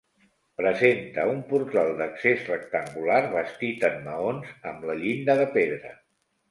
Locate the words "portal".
1.51-1.93